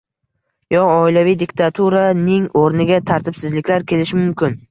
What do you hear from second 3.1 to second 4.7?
tartibsizliklar kelishi mumkin